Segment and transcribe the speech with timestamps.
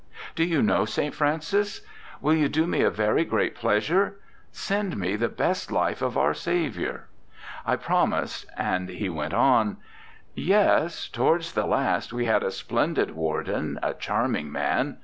[0.35, 1.13] Do you know St.
[1.13, 1.81] Francis?
[2.21, 4.17] Will you do me a very great pleasure?
[4.51, 7.07] Send me the best life of our Saviour!"
[7.67, 9.77] I promised; and he went on:"
[10.33, 14.97] Yes towards the last we had a splendid warden, a charming man!